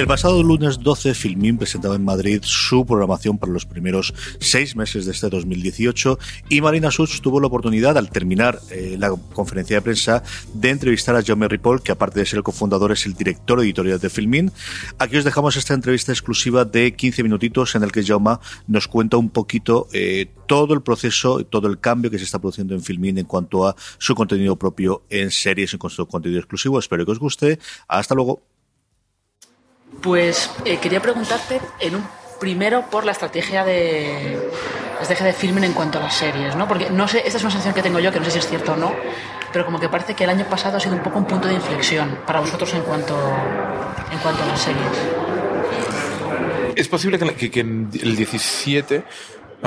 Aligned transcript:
El 0.00 0.06
pasado 0.06 0.42
lunes 0.42 0.78
12, 0.80 1.12
Filmin 1.12 1.58
presentaba 1.58 1.94
en 1.94 2.02
Madrid 2.02 2.40
su 2.42 2.86
programación 2.86 3.36
para 3.36 3.52
los 3.52 3.66
primeros 3.66 4.14
seis 4.38 4.74
meses 4.74 5.04
de 5.04 5.12
este 5.12 5.28
2018 5.28 6.18
y 6.48 6.62
Marina 6.62 6.90
Such 6.90 7.20
tuvo 7.20 7.38
la 7.38 7.48
oportunidad, 7.48 7.98
al 7.98 8.08
terminar 8.08 8.60
eh, 8.70 8.96
la 8.98 9.10
conferencia 9.10 9.76
de 9.76 9.82
prensa, 9.82 10.22
de 10.54 10.70
entrevistar 10.70 11.16
a 11.16 11.22
Jaume 11.22 11.48
Ripoll, 11.48 11.82
que 11.82 11.92
aparte 11.92 12.18
de 12.18 12.24
ser 12.24 12.38
el 12.38 12.42
cofundador 12.42 12.92
es 12.92 13.04
el 13.04 13.12
director 13.12 13.60
editorial 13.60 14.00
de 14.00 14.08
Filmin. 14.08 14.50
Aquí 14.98 15.18
os 15.18 15.24
dejamos 15.24 15.56
esta 15.56 15.74
entrevista 15.74 16.12
exclusiva 16.12 16.64
de 16.64 16.94
15 16.94 17.22
minutitos 17.22 17.74
en 17.74 17.82
el 17.82 17.92
que 17.92 18.02
Jaume 18.02 18.38
nos 18.68 18.88
cuenta 18.88 19.18
un 19.18 19.28
poquito 19.28 19.86
eh, 19.92 20.30
todo 20.46 20.72
el 20.72 20.80
proceso, 20.80 21.44
todo 21.44 21.68
el 21.68 21.78
cambio 21.78 22.10
que 22.10 22.16
se 22.16 22.24
está 22.24 22.38
produciendo 22.38 22.74
en 22.74 22.80
Filmin 22.80 23.18
en 23.18 23.26
cuanto 23.26 23.68
a 23.68 23.76
su 23.98 24.14
contenido 24.14 24.56
propio 24.56 25.02
en 25.10 25.30
series, 25.30 25.74
en 25.74 25.90
su 25.90 26.06
contenido 26.06 26.40
exclusivo. 26.40 26.78
Espero 26.78 27.04
que 27.04 27.12
os 27.12 27.18
guste. 27.18 27.58
Hasta 27.86 28.14
luego. 28.14 28.49
Pues 30.02 30.50
eh, 30.64 30.78
quería 30.78 31.00
preguntarte 31.00 31.60
en 31.78 31.96
un 31.96 32.06
primero 32.40 32.86
por 32.90 33.04
la 33.04 33.12
estrategia 33.12 33.64
de 33.64 34.38
estrategia 34.94 35.26
de 35.26 35.32
filming 35.32 35.64
en 35.64 35.72
cuanto 35.72 35.98
a 35.98 36.02
las 36.02 36.14
series, 36.14 36.56
¿no? 36.56 36.66
Porque 36.66 36.90
no 36.90 37.06
sé, 37.08 37.22
esta 37.24 37.38
es 37.38 37.42
una 37.42 37.50
sensación 37.50 37.74
que 37.74 37.82
tengo 37.82 37.98
yo, 38.00 38.12
que 38.12 38.18
no 38.18 38.24
sé 38.24 38.32
si 38.32 38.38
es 38.38 38.48
cierto 38.48 38.72
o 38.72 38.76
no, 38.76 38.94
pero 39.52 39.64
como 39.64 39.80
que 39.80 39.88
parece 39.88 40.14
que 40.14 40.24
el 40.24 40.30
año 40.30 40.44
pasado 40.46 40.76
ha 40.76 40.80
sido 40.80 40.94
un 40.94 41.02
poco 41.02 41.18
un 41.18 41.26
punto 41.26 41.48
de 41.48 41.54
inflexión 41.54 42.18
para 42.26 42.40
vosotros 42.40 42.72
en 42.74 42.82
cuanto 42.82 43.14
en 44.10 44.18
cuanto 44.18 44.42
a 44.42 44.46
las 44.46 44.60
series. 44.60 44.86
Es 46.76 46.88
posible 46.88 47.18
que, 47.18 47.60
en 47.60 47.90
el 47.92 48.16
17 48.16 49.04
uh, 49.62 49.66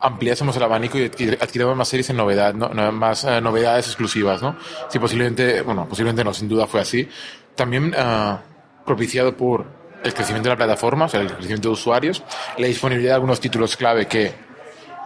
ampliásemos 0.00 0.56
el 0.56 0.62
abanico 0.62 0.98
y 0.98 1.04
adquiriéramos 1.04 1.76
más 1.76 1.88
series 1.88 2.10
en 2.10 2.16
novedad, 2.16 2.54
¿no? 2.54 2.70
más 2.92 3.24
uh, 3.24 3.40
novedades 3.40 3.86
exclusivas, 3.86 4.40
¿no? 4.42 4.56
Sí, 4.88 4.98
posiblemente, 4.98 5.62
bueno, 5.62 5.86
posiblemente 5.88 6.24
no, 6.24 6.32
sin 6.32 6.48
duda 6.48 6.66
fue 6.66 6.80
así. 6.80 7.08
También 7.54 7.94
uh, 7.94 8.38
propiciado 8.86 9.36
por 9.36 9.66
el 10.02 10.14
crecimiento 10.14 10.48
de 10.48 10.54
la 10.54 10.56
plataforma, 10.56 11.06
o 11.06 11.08
sea, 11.08 11.20
el 11.20 11.32
crecimiento 11.32 11.68
de 11.68 11.72
usuarios, 11.74 12.22
la 12.58 12.66
disponibilidad 12.66 13.12
de 13.12 13.14
algunos 13.16 13.40
títulos 13.40 13.76
clave 13.76 14.06
que 14.06 14.45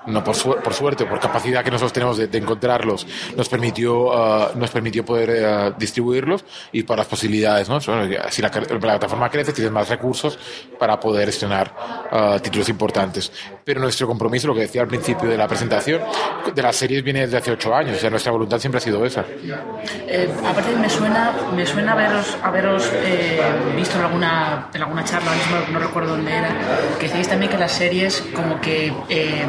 no 0.07 0.25
por, 0.25 0.35
su 0.35 0.55
por 0.57 0.73
suerte, 0.73 1.07
por 1.07 1.21
capacidad 1.21 1.63
que 1.65 1.71
nosotros 1.71 1.93
tenemos 1.93 2.17
de, 2.17 2.29
de 2.29 2.39
encontrarlos, 2.39 3.07
nos 3.37 3.49
permitió, 3.49 4.07
uh, 4.07 4.57
nos 4.57 4.71
permitió 4.71 5.05
poder 5.05 5.31
uh, 5.31 5.79
distribuirlos 5.79 6.45
y 6.73 6.83
por 6.83 6.99
las 6.99 7.07
posibilidades, 7.07 7.69
¿no? 7.69 7.81
Si 7.81 8.43
la, 8.43 8.51
la, 8.51 8.79
plataforma 8.79 9.29
crece, 9.31 9.53
tienes 9.53 9.73
más 9.73 9.89
recursos 9.89 10.39
para 10.79 10.99
poder 10.99 11.29
estrenar 11.29 11.75
uh, 12.11 12.39
títulos 12.41 12.69
importantes. 12.69 13.33
Pero 13.65 13.81
nuestro 13.81 14.07
compromiso, 14.07 14.49
lo 14.49 14.55
que 14.55 14.63
decía 14.63 14.83
al 14.83 14.89
principio 14.89 15.29
de 15.29 15.37
la 15.37 15.47
presentación, 15.47 16.03
de 16.55 16.63
las 16.63 16.77
series 16.77 17.03
viene 17.03 17.21
desde 17.21 17.37
hace 17.37 17.53
ocho 17.53 17.75
años, 17.75 17.97
o 17.97 18.01
sea, 18.01 18.11
nuestra 18.11 18.33
voluntad 18.33 18.59
siempre 18.59 18.79
ha 18.79 18.81
sido 18.81 19.05
esa. 19.05 19.25
Eh, 20.07 20.29
aparte, 20.47 20.75
me 20.77 20.89
suena, 20.89 21.33
me 21.55 21.67
suena 21.67 21.93
haberos, 21.93 22.37
haberos 22.43 22.91
eh, 22.95 23.41
visto 23.77 23.99
en 23.99 24.05
alguna, 24.05 24.69
en 24.73 24.83
alguna 24.83 25.05
charla, 25.05 25.31
no 25.73 25.79
recuerdo 25.79 26.17
dónde 26.17 26.33
era, 26.33 26.49
que 26.99 27.07
decíais 27.07 27.29
también 27.29 27.51
que 27.51 27.59
las 27.59 27.73
series 27.73 28.23
como 28.35 28.61
que... 28.61 28.93
Eh, 29.09 29.47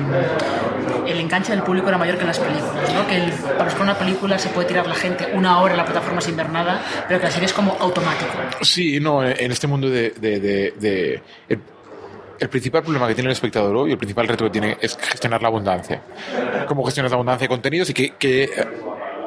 el 1.07 1.19
enganche 1.19 1.52
del 1.52 1.63
público 1.63 1.88
era 1.90 1.97
mayor 1.97 2.16
que 2.16 2.22
en 2.22 2.28
las 2.28 2.40
películas, 2.40 2.94
¿no? 2.94 3.07
Que 3.07 3.31
para 3.52 3.66
buscar 3.66 3.84
una 3.84 3.97
película 3.97 4.38
se 4.38 4.50
puede 4.50 4.68
tirar 4.68 4.88
la 4.88 4.96
gente 4.96 5.28
una 5.34 5.59
hora 5.59 5.74
en 5.74 5.78
la 5.78 5.85
plataforma 5.85 6.22
sin 6.22 6.35
ver 6.35 6.50
nada, 6.50 6.81
pero 7.07 7.19
que 7.19 7.25
la 7.25 7.31
serie 7.31 7.46
es 7.46 7.53
como 7.53 7.75
automático. 7.79 8.31
Sí, 8.62 9.00
no, 9.00 9.24
en 9.24 9.52
este 9.52 9.68
mundo 9.68 9.90
de... 9.90 11.22
el, 12.40 12.50
principal 12.50 12.81
problema 12.81 13.07
que 13.07 13.16
tiene 13.16 13.29
el 13.29 13.34
espectador 13.34 13.75
hoy, 13.75 13.91
el 13.91 13.97
principal 13.97 14.28
reto 14.28 14.46
que 14.46 14.52
tiene 14.52 14.78
es 14.81 14.97
gestionar 14.97 15.41
la 15.41 15.50
abundancia. 15.50 16.02
¿Cómo 16.68 16.84
gestionas 16.84 17.12
la 17.12 17.16
abundancia 17.16 17.46
de 17.46 17.50
contenidos 17.50 17.90
y 17.90 17.94
qué, 17.94 18.13
qué 18.18 18.50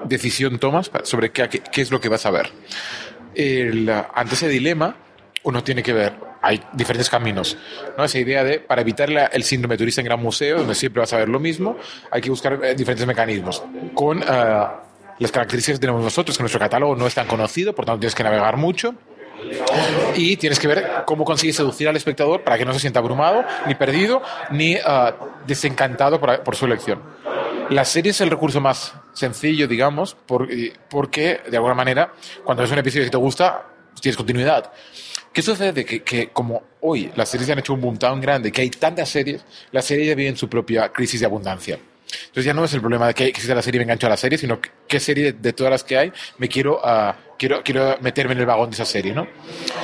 decisión 0.05 0.59
tomas 0.59 0.91
sobre 1.05 1.31
qué, 1.31 1.63
es 1.75 1.91
lo 1.91 2.01
que 2.01 2.09
vas 2.09 2.27
a 2.27 2.31
ver? 2.31 2.51
El, 3.35 3.89
ante 3.89 4.35
ese 4.35 4.49
dilema, 4.49 4.97
uno 5.45 5.63
tiene 5.63 5.83
que 5.83 5.93
ver 5.93 6.35
hay 6.45 6.61
diferentes 6.73 7.09
caminos. 7.09 7.57
¿no? 7.97 8.05
Esa 8.05 8.19
idea 8.19 8.45
de, 8.45 8.61
para 8.61 8.83
evitar 8.83 9.09
la, 9.09 9.27
el 9.27 9.43
síndrome 9.45 9.79
turista 9.79 10.03
en 10.03 10.07
gran 10.07 10.21
museo, 10.21 10.59
donde 10.59 10.75
siempre 10.75 11.01
vas 11.01 11.13
a 11.15 11.17
ver 11.17 11.29
lo 11.29 11.41
mismo, 11.41 11.79
hay 12.11 12.21
que 12.21 12.29
buscar 12.29 12.61
eh, 12.63 12.75
diferentes 12.75 13.07
mecanismos. 13.07 13.63
Con 13.95 14.19
uh, 14.19 14.23
las 15.19 15.33
características 15.33 15.79
que 15.79 15.81
tenemos 15.81 16.03
nosotros, 16.03 16.37
que 16.37 16.43
nuestro 16.43 16.61
catálogo 16.61 16.95
no 16.97 17.07
es 17.07 17.15
tan 17.15 17.27
conocido, 17.27 17.75
por 17.75 17.87
tanto 17.87 18.01
tienes 18.01 18.15
que 18.15 18.25
navegar 18.25 18.59
mucho. 18.59 18.95
Y 20.17 20.37
tienes 20.37 20.59
que 20.59 20.67
ver 20.67 20.91
cómo 21.07 21.25
consigues 21.25 21.57
seducir 21.57 21.87
al 21.89 21.97
espectador 21.97 22.43
para 22.43 22.57
que 22.57 22.65
no 22.65 22.73
se 22.73 22.81
sienta 22.81 23.01
abrumado, 23.01 23.45
ni 23.67 23.75
perdido, 23.75 24.23
ni 24.51 24.77
uh, 24.77 25.13
desencantado 25.47 26.21
por, 26.21 26.43
por, 26.43 26.57
su 26.57 26.67
elección. 26.67 27.03
La 27.69 27.85
serie 27.85 28.13
es 28.13 28.21
el 28.21 28.31
recurso 28.31 28.61
más 28.61 28.95
sencillo, 29.13 29.67
digamos, 29.67 30.15
por, 30.15 30.49
porque, 30.89 31.41
de 31.49 31.57
alguna 31.57 31.75
manera, 31.75 32.13
cuando 32.43 32.63
es 32.63 32.71
un 32.71 32.79
episodio 32.79 33.05
que 33.05 33.11
te 33.11 33.17
gusta, 33.17 33.67
tienes 34.01 34.17
continuidad. 34.17 34.71
¿Qué 35.35 35.43
sucede? 35.43 35.85
Que, 35.85 36.05
que 36.05 36.29
como 36.29 36.63
hoy 36.81 37.11
las 37.17 37.29
series 37.29 37.51
han 37.51 37.59
hecho 37.59 37.75
un 37.75 37.81
boom 37.81 37.99
grande, 38.21 38.53
que 38.53 38.63
hay 38.63 38.71
tantas 38.71 39.09
series, 39.09 39.45
las 39.73 39.85
series 39.85 40.07
ya 40.07 40.15
viven 40.15 40.37
su 40.37 40.49
propia 40.49 40.91
crisis 40.91 41.19
de 41.19 41.27
abundancia. 41.27 41.77
Entonces 42.27 42.45
ya 42.45 42.55
no 42.55 42.65
es 42.65 42.73
el 42.75 42.81
problema 42.81 43.07
de 43.09 43.15
que 43.15 43.27
existe 43.27 43.55
la 43.55 43.63
serie 43.63 43.79
y 43.79 43.81
me 43.81 43.85
engancho 43.85 44.07
a 44.07 44.11
la 44.11 44.17
serie, 44.17 44.39
sino 44.39 44.61
qué 44.87 45.01
serie 45.01 45.33
de 45.33 45.53
todas 45.53 45.71
las 45.71 45.85
que 45.85 45.97
hay 45.97 46.13
me 46.39 46.49
quiero, 46.49 46.79
uh, 46.79 47.13
quiero, 47.39 47.63
quiero 47.63 47.97
meterme 48.01 48.33
en 48.35 48.41
el 48.41 48.47
vagón 48.47 48.71
de 48.71 48.75
esa 48.75 48.85
serie, 48.85 49.13
¿no? 49.13 49.27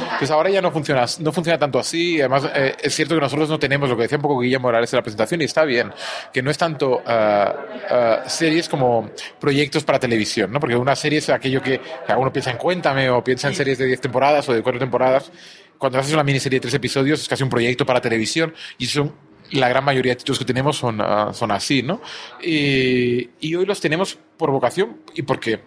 Entonces 0.02 0.30
ahora 0.30 0.50
ya 0.50 0.60
no 0.60 0.70
funciona, 0.70 1.04
no 1.20 1.32
funciona 1.32 1.58
tanto 1.58 1.78
así. 1.78 2.20
Además, 2.20 2.48
eh, 2.54 2.74
es 2.82 2.94
cierto 2.94 3.14
que 3.14 3.20
nosotros 3.20 3.48
no 3.48 3.58
tenemos 3.58 3.88
lo 3.88 3.96
que 3.96 4.02
decía 4.02 4.18
un 4.18 4.22
poco 4.22 4.40
Guillermo 4.40 4.68
Morales 4.68 4.92
en 4.92 4.98
la 4.98 5.02
presentación 5.02 5.40
y 5.40 5.44
está 5.44 5.64
bien, 5.64 5.92
que 6.32 6.42
no 6.42 6.50
es 6.50 6.58
tanto 6.58 6.96
uh, 6.96 7.02
uh, 7.02 8.28
series 8.28 8.68
como 8.68 9.10
proyectos 9.38 9.84
para 9.84 9.98
televisión, 9.98 10.52
¿no? 10.52 10.60
Porque 10.60 10.76
una 10.76 10.96
serie 10.96 11.18
es 11.18 11.28
aquello 11.30 11.62
que, 11.62 11.80
que 11.80 12.12
uno 12.12 12.32
piensa 12.32 12.50
en 12.50 12.56
Cuéntame 12.56 13.08
o 13.10 13.24
piensa 13.24 13.48
en 13.48 13.54
series 13.54 13.78
de 13.78 13.86
10 13.86 14.00
temporadas 14.00 14.48
o 14.48 14.52
de 14.52 14.62
4 14.62 14.78
temporadas. 14.78 15.30
Cuando 15.78 15.98
haces 15.98 16.12
una 16.12 16.24
miniserie 16.24 16.58
de 16.58 16.60
tres 16.60 16.74
episodios 16.74 17.22
es 17.22 17.28
casi 17.28 17.42
un 17.42 17.48
proyecto 17.48 17.86
para 17.86 18.02
televisión 18.02 18.52
y 18.76 18.84
son 18.84 19.14
la 19.52 19.68
gran 19.68 19.84
mayoría 19.84 20.12
de 20.12 20.16
títulos 20.16 20.38
que 20.38 20.44
tenemos 20.44 20.76
son, 20.76 21.00
uh, 21.00 21.32
son 21.32 21.50
así, 21.50 21.82
¿no? 21.82 22.00
Y, 22.42 23.54
hoy 23.54 23.66
los 23.66 23.80
tenemos 23.80 24.18
por 24.36 24.50
vocación 24.50 24.98
y 25.14 25.22
porque 25.22 25.60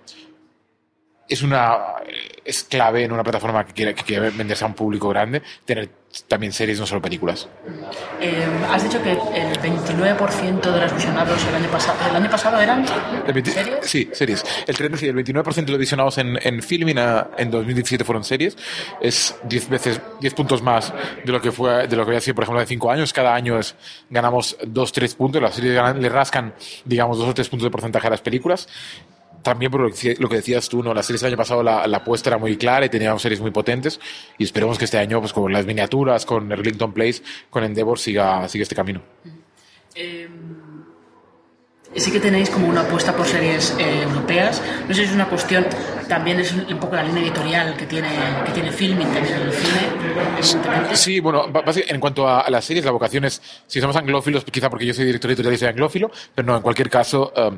es 1.28 1.42
una 1.42 1.78
es 2.44 2.64
clave 2.64 3.04
en 3.04 3.12
una 3.12 3.24
plataforma 3.24 3.66
que 3.66 3.74
quiere, 3.74 3.96
que 3.96 4.04
quiere 4.04 4.30
venderse 4.32 4.64
a 4.64 4.68
un 4.68 4.74
público 4.74 5.10
grande 5.10 5.42
tener 5.66 5.90
también 6.28 6.54
series, 6.54 6.80
no 6.80 6.86
solo 6.86 7.02
películas. 7.02 7.48
Eh, 8.22 8.46
has 8.70 8.84
dicho 8.84 9.02
que 9.02 9.12
el 9.12 9.58
29% 9.60 10.62
de 10.62 10.82
los 10.82 10.94
visionados 10.94 11.44
el 11.48 11.56
año 11.56 11.70
pasado, 11.70 11.98
¿el 12.10 12.16
año 12.16 12.30
pasado 12.30 12.60
eran 12.60 12.86
series? 13.26 13.56
Sí, 13.82 14.10
series. 14.14 14.46
El, 14.68 14.78
30, 14.78 14.98
sí, 14.98 15.08
el 15.08 15.16
29% 15.16 15.66
de 15.66 15.72
los 15.72 15.80
visionados 15.80 16.18
en, 16.20 16.38
en 16.42 16.62
Filmin 16.62 17.00
en 17.38 17.52
2017 17.52 18.04
fueron 18.04 18.24
series. 18.24 18.56
Es 19.02 19.36
10 19.44 19.70
veces, 19.70 20.02
10 20.22 20.34
puntos 20.34 20.62
más 20.62 20.94
de 21.24 21.32
lo 21.32 21.42
que 21.42 21.52
fue, 21.52 21.88
de 21.88 21.96
lo 21.96 22.04
que 22.04 22.12
había 22.12 22.22
sido, 22.22 22.36
por 22.36 22.44
ejemplo, 22.44 22.60
de 22.60 22.68
5 22.68 22.92
años. 22.92 23.12
Cada 23.12 23.34
año 23.34 23.58
es, 23.58 23.76
ganamos 24.10 24.56
2, 24.66 24.92
3 24.92 25.16
puntos. 25.16 25.42
Las 25.42 25.56
series 25.56 25.74
ganan, 25.74 26.02
le 26.02 26.10
rascan, 26.10 26.54
digamos, 26.86 27.18
2 27.18 27.30
o 27.30 27.34
3 27.34 27.50
puntos 27.50 27.64
de 27.66 27.72
porcentaje 27.72 28.08
a 28.08 28.12
las 28.12 28.22
películas 28.22 28.68
también 29.44 29.72
por 29.72 29.82
lo 29.82 29.90
que, 29.92 30.36
decías 30.36 30.68
tú, 30.68 30.82
¿no? 30.82 30.94
Las 30.94 31.06
series 31.06 31.22
del 31.22 31.30
año 31.30 31.38
pasado 31.38 31.62
la, 31.62 31.86
la 31.86 31.98
apuesta 31.98 32.32
era 32.32 32.38
muy 32.38 32.58
clara 32.58 32.86
y 32.86 32.90
teníamos 32.90 33.22
series 33.22 33.42
muy 33.42 33.52
potentes 33.52 34.00
y 34.38 34.44
esperemos 34.44 34.78
que 34.78 34.86
este 34.86 34.98
año, 34.98 35.20
pues 35.20 35.34
con 35.34 35.52
las 35.54 35.66
miniaturas, 35.66 36.26
con 36.26 36.52
Erlington 36.52 36.94
Place, 36.94 37.22
con 37.50 37.64
Endeavor 37.64 38.00
siga, 38.00 38.48
siga 38.48 38.64
este 38.64 38.76
camino. 38.76 39.02
Eh, 39.96 40.28
sí 41.96 42.12
que 42.12 42.20
tenéis 42.20 42.50
como 42.50 42.68
una 42.68 42.82
apuesta 42.82 43.16
por 43.16 43.26
series 43.26 43.76
eh, 43.80 44.04
europeas. 44.04 44.62
No 44.88 44.94
sé 44.94 45.02
si 45.02 45.08
es 45.10 45.14
una 45.14 45.28
cuestión, 45.30 45.66
también 46.08 46.40
es 46.40 46.54
un 46.54 46.80
poco 46.80 46.96
la 46.96 47.04
línea 47.04 47.24
editorial 47.24 47.76
que 47.78 47.86
tiene, 47.86 48.10
que 48.46 48.52
tiene 48.52 48.72
Filming 48.72 49.08
también 49.14 49.36
el 49.36 49.54
cine. 49.54 50.96
Sí, 50.96 51.20
bueno, 51.20 51.46
en 51.76 52.00
cuanto 52.00 52.28
a, 52.28 52.50
las 52.50 52.66
series, 52.66 52.86
la 52.86 52.92
vocación 52.92 53.26
es, 53.26 53.42
si 53.68 53.80
somos 53.80 53.96
anglófilos, 53.96 54.44
quizá 54.46 54.70
porque 54.70 54.86
yo 54.86 54.94
soy 54.94 55.06
director 55.06 55.30
editorial 55.32 55.54
y 55.54 55.58
soy 55.58 55.68
anglófilo, 55.70 56.12
pero 56.34 56.46
no, 56.46 56.56
en 56.56 56.62
cualquier 56.62 56.90
caso, 56.90 57.32
um, 57.36 57.58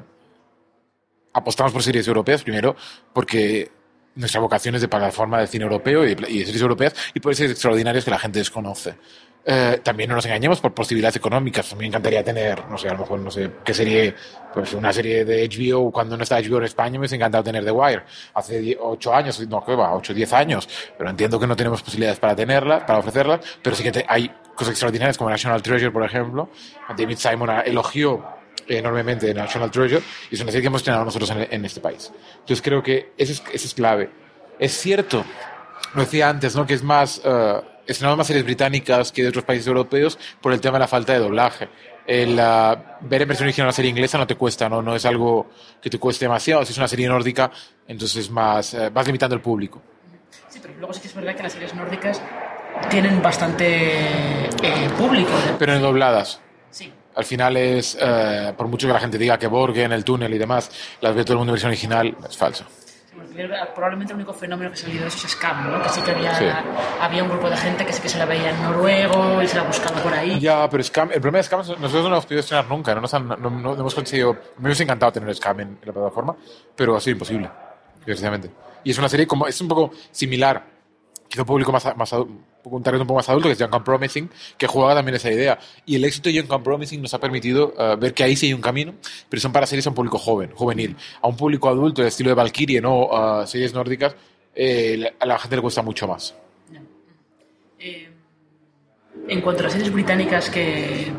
apostamos 1.36 1.72
por 1.74 1.84
series 1.84 2.08
europeas 2.08 2.44
primero 2.44 2.76
porque 3.14 3.70
nuestra 4.16 4.40
vocación 4.40 4.76
es 4.76 4.82
de 4.82 4.88
plataforma 4.88 5.40
de 5.40 5.48
cine 5.48 5.66
europeo 5.66 6.06
y 6.06 6.16
de, 6.16 6.32
y 6.32 6.40
de 6.40 6.46
series 6.46 6.62
europeas 6.62 6.96
y 7.14 7.20
puede 7.20 7.36
ser 7.36 7.52
extraordinarios 7.52 8.06
que 8.06 8.12
la 8.12 8.20
gente 8.20 8.40
desconoce. 8.40 8.96
Eh, 9.48 9.80
también 9.84 10.10
no 10.10 10.16
nos 10.16 10.26
engañemos 10.26 10.60
por 10.60 10.74
posibilidades 10.74 11.18
económicas. 11.18 11.72
A 11.72 11.76
mí 11.76 11.82
me 11.82 11.88
encantaría 11.88 12.24
tener, 12.24 12.68
no 12.68 12.80
sé, 12.80 12.90
a 12.90 12.94
lo 12.94 13.00
mejor, 13.00 13.20
no 13.20 13.30
sé, 13.30 13.52
qué 13.64 13.76
serie, 13.76 14.16
pues 14.52 14.74
una 14.74 14.92
serie 14.92 15.24
de 15.24 15.48
HBO, 15.48 15.92
cuando 15.92 16.18
no 16.18 16.24
está 16.24 16.42
HBO 16.42 16.58
en 16.58 16.64
España, 16.64 16.94
me 16.94 17.00
hubiese 17.00 17.16
encantado 17.16 17.44
tener 17.44 17.64
The 17.64 17.72
Wire. 17.72 18.04
Hace 18.34 18.76
ocho 18.80 19.14
años, 19.14 19.40
no, 19.48 19.64
¿qué 19.64 19.76
va? 19.76 19.94
Ocho, 19.94 20.16
diez 20.16 20.34
años. 20.34 20.68
Pero 20.98 21.12
entiendo 21.12 21.40
que 21.40 21.46
no 21.46 21.56
tenemos 21.56 21.84
posibilidades 21.84 22.20
para 22.20 22.36
tenerla, 22.36 22.84
para 22.88 22.98
ofrecerla, 22.98 23.40
pero 23.62 23.76
sí 23.76 23.84
que 23.84 24.04
hay 24.08 24.30
cosas 24.56 24.72
extraordinarias 24.72 25.16
como 25.16 25.30
National 25.30 25.62
Treasure, 25.62 25.92
por 25.92 26.04
ejemplo. 26.04 26.50
David 26.98 27.18
Simon 27.18 27.50
elogió 27.66 28.24
enormemente 28.68 29.34
National 29.34 29.72
Treasure 29.72 30.02
y 30.32 30.36
es 30.36 30.42
una 30.42 30.52
serie 30.52 30.62
que 30.62 30.68
hemos 30.68 30.82
estrenado 30.82 31.06
nosotros 31.06 31.32
en, 31.32 31.66
este 31.66 31.82
país. 31.82 32.12
Entonces 32.40 32.62
creo 32.62 32.82
que 32.82 33.14
eso 33.18 33.34
es, 33.34 33.44
eso 33.54 33.68
es 33.68 33.74
clave. 33.74 34.10
Es 34.60 34.74
cierto, 34.74 35.24
lo 35.94 36.02
decía 36.02 36.30
antes, 36.30 36.56
¿no? 36.56 36.66
Que 36.66 36.74
es 36.74 36.84
más... 36.84 37.22
Uh, 37.24 37.76
estrenado 37.88 38.18
más 38.18 38.28
series 38.28 38.46
británicas 38.46 39.12
que 39.12 39.22
de 39.22 39.30
otros 39.30 39.44
países 39.44 39.68
europeos 39.68 40.18
por 40.42 40.54
el 40.54 40.62
tema 40.62 40.74
de 40.74 40.80
la 40.80 40.88
falta 40.88 41.14
de 41.14 41.20
doblaje. 41.20 41.70
El, 42.06 42.36
ver 42.36 43.22
en 43.22 43.28
versión 43.28 43.48
original 43.48 43.68
una 43.68 43.74
serie 43.74 43.90
inglesa 43.90 44.18
no 44.18 44.28
te 44.28 44.36
cuesta, 44.36 44.70
¿no? 44.70 44.82
no 44.82 44.96
es 44.96 45.06
algo 45.06 45.50
que 45.82 45.90
te 45.90 45.98
cueste 45.98 46.26
demasiado. 46.26 46.64
Si 46.66 46.72
es 46.72 46.78
una 46.78 46.88
serie 46.88 47.08
nórdica, 47.08 47.52
entonces 47.88 48.30
más, 48.30 48.74
eh, 48.74 48.90
vas 48.90 49.06
limitando 49.08 49.36
el 49.36 49.42
público. 49.42 49.82
Sí, 50.48 50.60
pero 50.62 50.76
luego 50.78 50.94
sí 50.94 51.02
que 51.02 51.08
es 51.08 51.16
verdad 51.16 51.36
que 51.36 51.44
las 51.44 51.54
series 51.54 51.74
nórdicas 51.74 52.22
tienen 52.90 53.22
bastante 53.22 54.46
eh, 54.46 54.90
público. 54.98 55.32
Pero 55.58 55.74
en 55.74 55.82
dobladas. 55.82 56.42
Sí. 56.70 56.94
Al 57.16 57.26
final 57.26 57.58
es, 57.58 57.98
eh, 58.00 58.54
por 58.58 58.68
mucho 58.68 58.88
que 58.88 58.94
la 58.94 59.00
gente 59.00 59.18
diga 59.18 59.38
que 59.38 59.48
Borgen, 59.48 59.92
el 59.92 60.04
túnel 60.04 60.34
y 60.34 60.38
demás, 60.38 60.70
las 61.02 61.16
ve 61.16 61.24
todo 61.24 61.34
el 61.34 61.38
mundo 61.40 61.52
en 61.52 61.56
versión 61.56 61.70
original, 61.70 62.16
es 62.28 62.38
falso 62.38 62.66
probablemente 63.74 64.14
el 64.14 64.18
único 64.18 64.34
fenómeno 64.34 64.70
que 64.70 64.76
ha 64.76 64.82
salido 64.82 65.02
de 65.02 65.08
eso 65.08 65.26
es 65.26 65.34
Scam, 65.34 65.72
¿no? 65.72 65.82
Que 65.82 65.90
sí 65.90 66.02
que 66.02 66.12
había, 66.12 66.64
había 67.02 67.24
un 67.24 67.30
grupo 67.30 67.50
de 67.50 67.58
gente 67.58 67.86
que 67.86 67.94
sí 67.94 68.02
que 68.02 68.10
se 68.10 68.18
la 68.18 68.26
veía 68.26 68.52
en 68.52 68.62
noruego 68.64 69.42
y 69.42 69.48
se 69.48 69.58
la 69.58 69.64
buscaba 69.64 70.02
por 70.02 70.14
ahí. 70.14 70.40
Ya, 70.40 70.70
pero 70.70 70.84
Scam, 70.84 71.12
el 71.12 71.22
problema 71.22 71.40
de 71.40 71.44
Scam, 71.44 71.60
nosotros 71.60 71.94
no 71.94 72.08
hemos 72.08 72.26
podido 72.26 72.40
estrenar 72.40 72.68
nunca, 72.68 72.96
no, 72.96 73.02
nos 73.02 73.14
no, 73.40 73.74
hemos 73.74 73.96
conseguido, 73.96 74.34
me 74.58 74.68
hubiese 74.68 74.84
encantado 74.84 75.12
tener 75.12 75.36
Scam 75.36 75.60
en, 75.60 75.80
la 75.84 75.94
plataforma, 75.94 76.36
pero 76.76 76.96
ha 76.96 77.02
sido 77.02 77.14
imposible, 77.14 77.50
desgraciadamente. 77.98 78.52
Y 78.84 78.92
es 78.92 78.98
una 78.98 79.10
serie 79.10 79.28
como, 79.28 79.48
es 79.48 79.60
un 79.62 79.68
poco 79.68 79.92
similar, 80.12 80.64
quizá 81.28 81.42
un 81.42 81.48
público 81.48 81.72
más, 81.72 81.86
más 81.96 82.14
un 82.14 82.84
target 82.84 83.02
un 83.02 83.08
poco 83.08 83.18
más 83.18 83.30
adulto, 83.30 83.50
que 83.50 83.54
es 83.54 83.60
Young 83.60 83.70
Compromising, 83.70 84.30
que 84.58 84.68
jugaba 84.68 84.96
también 84.96 85.16
esa 85.16 85.32
idea. 85.32 85.60
Y 85.86 85.96
el 85.96 86.06
éxito 86.06 86.30
de 86.30 86.36
Young 86.36 86.48
Compromising 86.48 87.02
nos 87.02 87.14
ha 87.14 87.20
permitido 87.20 87.74
uh, 87.78 87.98
ver 87.98 88.14
que 88.14 88.24
ahí 88.24 88.36
sí 88.36 88.48
hay 88.48 88.54
un 88.54 88.62
camino, 88.62 88.94
pero 89.30 89.42
son 89.42 89.52
para 89.52 89.66
series 89.66 89.86
a 89.88 89.90
un 89.90 89.96
público 89.96 90.18
joven, 90.18 90.52
juvenil. 90.54 90.96
A 91.22 91.28
un 91.28 91.38
público 91.38 91.70
adulto, 91.70 92.02
de 92.02 92.08
estilo 92.08 92.30
de 92.30 92.36
Valkyrie, 92.36 92.82
no 92.82 93.08
uh, 93.08 93.48
series 93.48 93.74
nórdicas, 93.74 94.16
eh, 94.56 95.14
a 95.20 95.26
la 95.26 95.38
gente 95.38 95.56
le 95.58 95.62
cuesta 95.62 95.82
mucho 95.82 96.08
más. 96.08 96.34
Eh, 97.80 98.10
en 99.28 99.42
cuanto 99.42 99.62
a 99.62 99.64
las 99.64 99.74
series 99.74 99.92
británicas 99.92 100.50
que, 100.50 101.12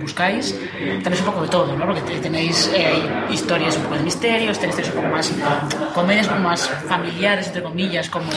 buscáis, 0.00 0.54
tenéis 1.02 1.20
un 1.20 1.26
poco 1.26 1.42
de 1.42 1.48
todo, 1.48 1.76
¿no? 1.76 1.86
Porque 1.86 2.18
tenéis 2.20 2.70
eh, 2.74 3.02
historias 3.30 3.76
un 3.76 3.84
poco 3.84 3.96
de 3.96 4.02
misterios, 4.02 4.58
tenéis 4.58 4.88
un 4.88 4.94
poco 4.94 5.08
más 5.08 5.32
comedias 5.94 6.40
más 6.40 6.68
familiares, 6.68 7.48
entre 7.48 7.62
comillas, 7.62 8.08
como, 8.08 8.30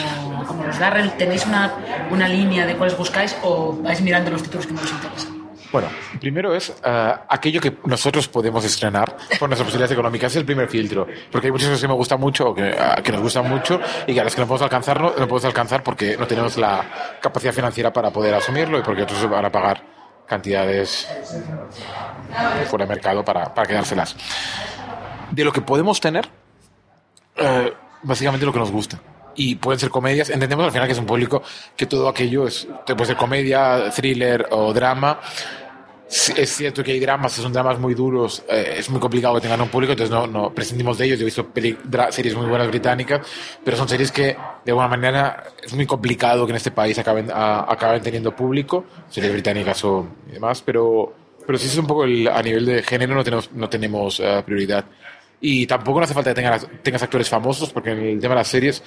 como 0.46 0.64
los 0.64 0.78
Darrell. 0.78 1.10
¿Tenéis 1.12 1.46
una, 1.46 1.72
una 2.10 2.28
línea 2.28 2.66
de 2.66 2.76
cuáles 2.76 2.96
buscáis 2.96 3.36
o 3.42 3.76
vais 3.82 4.00
mirando 4.00 4.30
los 4.30 4.42
títulos 4.42 4.66
que 4.66 4.72
más 4.72 4.84
os 4.84 4.92
interesan? 4.92 5.31
Bueno, 5.72 5.88
primero 6.20 6.54
es 6.54 6.68
uh, 6.68 7.18
aquello 7.28 7.58
que 7.58 7.78
nosotros 7.86 8.28
podemos 8.28 8.62
estrenar 8.62 9.16
por 9.38 9.48
nuestras 9.48 9.64
posibilidades 9.64 9.92
económicas. 9.92 10.32
Es 10.32 10.36
el 10.36 10.44
primer 10.44 10.68
filtro. 10.68 11.06
Porque 11.30 11.46
hay 11.46 11.50
muchas 11.50 11.68
cosas 11.68 11.80
que 11.80 11.88
me 11.88 11.94
gustan 11.94 12.20
mucho 12.20 12.50
o 12.50 12.54
que, 12.54 12.70
uh, 12.70 13.02
que, 13.02 13.10
nos 13.10 13.22
gustan 13.22 13.48
mucho 13.48 13.80
y 14.06 14.12
que 14.12 14.20
a 14.20 14.24
las 14.24 14.34
que 14.34 14.42
no 14.42 14.46
podemos 14.46 14.62
alcanzar 14.62 15.00
no, 15.00 15.08
no, 15.08 15.26
podemos 15.26 15.46
alcanzar 15.46 15.82
porque 15.82 16.16
no 16.18 16.26
tenemos 16.26 16.58
la 16.58 17.18
capacidad 17.22 17.54
financiera 17.54 17.90
para 17.90 18.10
poder 18.10 18.34
asumirlo 18.34 18.78
y 18.78 18.82
porque 18.82 19.02
otros 19.02 19.28
van 19.30 19.46
a 19.46 19.50
pagar 19.50 19.82
cantidades 20.26 21.08
fuera 22.68 22.84
de 22.84 22.88
mercado 22.90 23.24
para, 23.24 23.52
quedárselas. 23.66 24.14
De 25.30 25.42
lo 25.42 25.52
que 25.52 25.62
podemos 25.62 26.00
tener, 26.00 26.28
uh, 27.40 27.70
básicamente 28.02 28.44
lo 28.44 28.52
que 28.52 28.58
nos 28.58 28.70
gusta 28.70 29.00
y 29.34 29.54
pueden 29.54 29.78
ser 29.78 29.88
comedias. 29.88 30.28
Entendemos 30.28 30.66
al 30.66 30.72
final 30.72 30.86
que 30.86 30.92
es 30.92 30.98
un 30.98 31.06
público 31.06 31.42
que 31.76 31.86
todo 31.86 32.08
aquello 32.08 32.46
es, 32.46 32.68
puede 32.86 33.06
ser 33.06 33.16
comedia, 33.16 33.90
thriller 33.90 34.48
o 34.50 34.74
drama 34.74 35.20
es 36.36 36.56
cierto 36.56 36.84
que 36.84 36.92
hay 36.92 37.00
dramas, 37.00 37.32
son 37.32 37.52
dramas 37.52 37.78
muy 37.78 37.94
duros, 37.94 38.44
eh, 38.46 38.74
es 38.76 38.90
muy 38.90 39.00
complicado 39.00 39.34
que 39.36 39.40
tengan 39.40 39.62
un 39.62 39.68
público, 39.68 39.92
entonces 39.92 40.14
no, 40.14 40.26
no 40.26 40.54
prescindimos 40.54 40.98
de 40.98 41.06
ellos. 41.06 41.18
Yo 41.18 41.22
he 41.22 41.24
visto 41.24 41.48
series 42.10 42.34
muy 42.34 42.46
buenas 42.46 42.68
británicas, 42.68 43.26
pero 43.64 43.78
son 43.78 43.88
series 43.88 44.12
que 44.12 44.36
de 44.64 44.70
alguna 44.70 44.88
manera 44.88 45.44
es 45.62 45.72
muy 45.72 45.86
complicado 45.86 46.44
que 46.44 46.52
en 46.52 46.56
este 46.56 46.70
país 46.70 46.98
acaben, 46.98 47.30
acaben 47.32 48.02
teniendo 48.02 48.36
público, 48.36 48.84
series 49.08 49.32
británicas 49.32 49.82
o 49.84 50.06
demás, 50.30 50.60
pero, 50.60 51.14
pero 51.46 51.58
sí 51.58 51.66
es 51.66 51.78
un 51.78 51.86
poco 51.86 52.02
a 52.02 52.42
nivel 52.42 52.66
de 52.66 52.82
género 52.82 53.14
no 53.14 53.24
tenemos, 53.24 53.50
no 53.52 53.68
tenemos 53.70 54.20
eh, 54.20 54.42
prioridad. 54.44 54.84
Y 55.40 55.66
tampoco 55.66 55.98
no 55.98 56.04
hace 56.04 56.14
falta 56.14 56.30
que 56.30 56.36
tengas, 56.36 56.66
tengas 56.82 57.02
actores 57.02 57.28
famosos, 57.28 57.72
porque 57.72 57.90
en 57.90 57.98
el 57.98 58.20
tema 58.20 58.34
de 58.34 58.40
las 58.40 58.48
series 58.48 58.82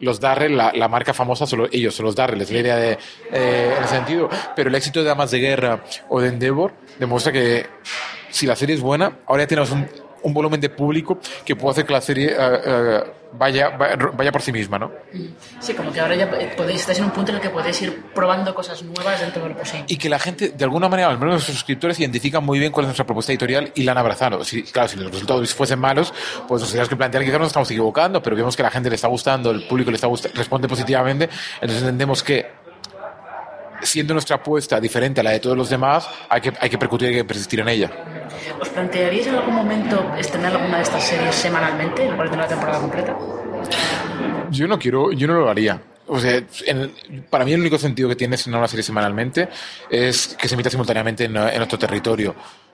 los 0.00 0.20
Darrell, 0.20 0.56
la, 0.56 0.88
marca 0.88 1.14
famosa, 1.14 1.46
solo 1.46 1.68
ellos 1.72 1.94
son 1.94 2.06
los 2.06 2.16
Darrell, 2.16 2.40
es 2.40 2.50
la 2.50 2.58
idea 2.58 2.76
de, 2.76 2.98
eh, 3.32 3.74
en 3.76 3.84
ese 3.84 3.94
sentido. 3.94 4.28
Pero 4.54 4.68
el 4.68 4.74
éxito 4.74 5.00
de 5.00 5.06
Damas 5.06 5.30
de 5.30 5.38
Guerra 5.40 5.84
o 6.08 6.20
de 6.20 6.28
Endeavor 6.28 6.72
demuestra 6.98 7.32
que 7.32 7.66
si 8.30 8.46
la 8.46 8.56
serie 8.56 8.74
es 8.74 8.80
buena, 8.80 9.18
ahora 9.26 9.44
ya 9.44 9.46
tenemos 9.46 9.70
un, 9.70 9.88
un 10.24 10.34
volumen 10.34 10.60
de 10.60 10.70
público 10.70 11.18
que 11.44 11.54
puede 11.54 11.72
hacer 11.72 11.86
que 11.86 11.92
la 11.92 12.00
serie 12.00 12.32
eh, 12.32 12.60
eh, 12.66 13.02
vaya, 13.32 13.70
vaya 13.70 14.32
por 14.32 14.42
sí 14.42 14.52
misma, 14.52 14.78
¿no? 14.78 14.90
Sí, 15.60 15.74
como 15.74 15.92
que 15.92 16.00
ahora 16.00 16.14
ya 16.14 16.30
podéis, 16.56 16.80
estáis 16.80 16.98
en 16.98 17.04
un 17.04 17.10
punto 17.10 17.30
en 17.30 17.36
el 17.36 17.42
que 17.42 17.50
podéis 17.50 17.80
ir 17.82 18.02
probando 18.14 18.54
cosas 18.54 18.82
nuevas 18.82 19.20
dentro 19.20 19.42
de 19.42 19.50
lo 19.50 19.56
posible. 19.56 19.84
Y 19.88 19.96
que 19.96 20.08
la 20.08 20.18
gente, 20.18 20.50
de 20.50 20.64
alguna 20.64 20.88
manera, 20.88 21.08
al 21.08 21.18
menos 21.18 21.34
los 21.34 21.44
suscriptores, 21.44 21.98
identifican 22.00 22.44
muy 22.44 22.58
bien 22.58 22.72
cuál 22.72 22.84
es 22.84 22.88
nuestra 22.88 23.06
propuesta 23.06 23.32
editorial 23.32 23.70
y 23.74 23.82
la 23.82 23.92
han 23.92 23.98
abrazado. 23.98 24.42
Si, 24.44 24.62
claro, 24.62 24.88
si 24.88 24.96
los 24.96 25.10
resultados 25.10 25.54
fuesen 25.54 25.78
malos, 25.78 26.12
pues 26.48 26.60
nos 26.60 26.70
tendríamos 26.70 26.88
que 26.88 26.96
plantear 26.96 27.22
que 27.22 27.26
quizás 27.28 27.40
nos 27.40 27.48
estamos 27.48 27.70
equivocando, 27.70 28.22
pero 28.22 28.36
vemos 28.36 28.56
que 28.56 28.62
la 28.62 28.70
gente 28.70 28.88
le 28.88 28.96
está 28.96 29.08
gustando, 29.08 29.50
el 29.50 29.66
público 29.66 29.90
le 29.90 29.96
está 29.96 30.06
gustando, 30.06 30.36
responde 30.36 30.68
positivamente, 30.68 31.28
entonces 31.60 31.80
entendemos 31.80 32.22
que 32.22 32.63
siendo 33.84 34.14
nuestra 34.14 34.36
apuesta 34.36 34.80
diferente 34.80 35.20
a 35.20 35.24
la 35.24 35.30
de 35.30 35.40
todos 35.40 35.56
los 35.56 35.68
demás, 35.68 36.08
hay 36.28 36.40
que, 36.40 36.52
hay 36.58 36.68
que 36.68 36.78
percutir, 36.78 37.08
hay 37.08 37.14
que 37.14 37.24
persistir 37.24 37.60
en 37.60 37.68
ella. 37.68 37.90
¿Os 38.60 38.68
plantearíais 38.68 39.26
en 39.26 39.36
algún 39.36 39.54
momento 39.54 40.12
estrenar 40.18 40.52
alguna 40.52 40.78
de 40.78 40.82
estas 40.82 41.04
series 41.04 41.34
semanalmente, 41.34 42.04
en 42.04 42.12
lugar 42.12 42.30
de 42.30 42.36
una 42.36 42.46
temporada 42.46 42.80
completa? 42.80 43.16
Yo 44.50 44.66
no 44.66 44.78
quiero, 44.78 45.12
yo 45.12 45.26
no 45.26 45.34
lo 45.34 45.48
haría. 45.48 45.80
O 46.06 46.20
sea, 46.20 46.42
para 47.30 47.44
mí 47.44 47.52
el 47.52 47.60
único 47.60 47.78
sentido 47.78 48.08
que 48.08 48.16
tiene 48.16 48.34
estrenar 48.34 48.60
una 48.60 48.68
serie 48.68 48.82
semanalmente 48.82 49.48
es 49.88 50.36
que 50.38 50.48
se 50.48 50.54
emita 50.54 50.68
simultáneamente 50.68 51.24
en, 51.24 51.36
en 51.36 51.62
otro 51.62 51.78
territorio. 51.78 52.34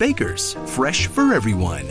Baker's, 0.00 0.56
fresh 0.64 1.08
for 1.10 1.34
everyone. 1.34 1.84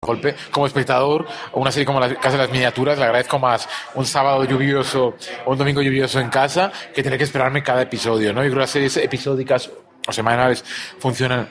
golpe 0.00 0.36
como 0.52 0.68
espectador 0.68 1.26
una 1.54 1.72
serie 1.72 1.84
como 1.84 1.98
la 1.98 2.14
Casa 2.14 2.36
de 2.36 2.44
las 2.44 2.52
Miniaturas 2.52 2.96
le 2.96 3.04
agradezco 3.04 3.40
más 3.40 3.68
un 3.96 4.06
sábado 4.06 4.44
lluvioso 4.44 5.16
o 5.44 5.50
un 5.50 5.58
domingo 5.58 5.82
lluvioso 5.82 6.20
en 6.20 6.28
casa 6.28 6.70
que 6.94 7.02
tener 7.02 7.18
que 7.18 7.24
esperarme 7.24 7.64
cada 7.64 7.82
episodio 7.82 8.32
¿no? 8.32 8.44
yo 8.44 8.50
creo 8.50 8.54
que 8.54 8.60
las 8.60 8.70
series 8.70 8.96
episódicas 8.98 9.68
o 10.06 10.12
semanales 10.12 10.64
funcionan 11.00 11.48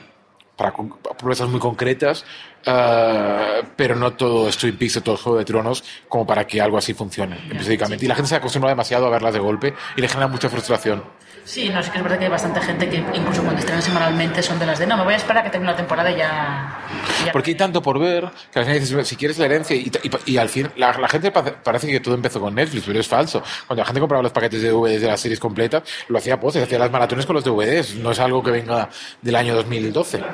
para 0.56 0.72
pruebas 0.72 1.46
muy 1.50 1.60
concretas 1.60 2.24
uh, 2.66 3.66
pero 3.76 3.94
no 3.96 4.14
todo 4.14 4.48
estoy 4.48 4.72
piso 4.72 5.02
todo 5.02 5.18
Juego 5.18 5.36
de 5.36 5.44
Tronos 5.44 5.84
como 6.08 6.26
para 6.26 6.46
que 6.46 6.58
algo 6.58 6.78
así 6.78 6.94
funcione 6.94 7.36
episódicamente 7.50 8.06
y 8.06 8.08
la 8.08 8.14
gente 8.14 8.30
se 8.30 8.36
acostumbra 8.36 8.70
demasiado 8.70 9.06
a 9.08 9.10
verlas 9.10 9.34
de 9.34 9.40
golpe 9.40 9.74
y 9.94 10.00
le 10.00 10.08
genera 10.08 10.28
mucha 10.28 10.48
frustración 10.48 11.04
Sí, 11.46 11.68
no, 11.68 11.80
sí 11.80 11.90
que 11.92 11.98
es 11.98 12.02
verdad 12.02 12.18
que 12.18 12.24
hay 12.24 12.30
bastante 12.30 12.60
gente 12.60 12.88
que 12.90 12.96
incluso 12.96 13.40
cuando 13.42 13.60
estrenan 13.60 13.80
semanalmente 13.80 14.42
son 14.42 14.58
de 14.58 14.66
las 14.66 14.80
de 14.80 14.86
no, 14.88 14.96
me 14.96 15.04
voy 15.04 15.14
a 15.14 15.16
esperar 15.16 15.38
a 15.38 15.44
que 15.44 15.50
termine 15.50 15.70
la 15.70 15.76
temporada 15.76 16.10
y 16.10 16.16
ya... 16.16 16.76
y 17.22 17.26
ya- 17.26 17.32
Porque 17.32 17.52
hay 17.52 17.54
tanto 17.56 17.80
por 17.80 18.00
ver 18.00 18.28
que 18.52 18.58
al 18.58 18.64
final 18.64 18.80
dices, 18.80 19.06
si 19.06 19.14
quieres 19.14 19.38
la 19.38 19.44
herencia, 19.46 19.76
y, 19.76 19.88
y- 20.02 20.32
y 20.32 20.38
al 20.38 20.48
fin, 20.48 20.68
la, 20.76 20.92
la 20.98 21.06
gente 21.06 21.30
pa- 21.30 21.44
parece 21.44 21.86
que 21.86 22.00
todo 22.00 22.16
empezó 22.16 22.40
con 22.40 22.52
Netflix, 22.52 22.84
pero 22.84 22.98
es 22.98 23.06
falso. 23.06 23.44
Cuando 23.68 23.80
la 23.82 23.86
gente 23.86 24.00
compraba 24.00 24.24
los 24.24 24.32
paquetes 24.32 24.60
de 24.60 24.70
DVDs 24.70 25.00
de 25.02 25.06
las 25.06 25.20
series 25.20 25.38
completas, 25.38 25.84
lo 26.08 26.18
hacía 26.18 26.40
postes, 26.40 26.64
hacía 26.64 26.80
las 26.80 26.90
maratones 26.90 27.24
con 27.26 27.34
los 27.36 27.44
DVDs, 27.44 27.94
no 27.94 28.10
es 28.10 28.18
algo 28.18 28.42
que 28.42 28.50
venga 28.50 28.88
del 29.22 29.36
año 29.36 29.54
2012. 29.54 30.18
Sí, 30.18 30.24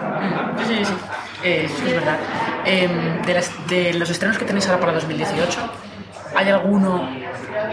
sí, 0.67 0.85
sí. 0.87 0.93
Eh, 1.45 1.69
sí, 1.69 1.83
es 1.89 1.93
verdad. 1.95 2.17
Eh, 2.65 2.89
de, 3.27 3.35
las- 3.35 3.67
de 3.69 3.93
los 3.95 4.09
estrenos 4.09 4.39
que 4.39 4.47
tenéis 4.47 4.67
ahora 4.67 4.81
para 4.81 4.93
2018, 4.95 5.61
¿hay 6.35 6.49
alguno 6.49 7.07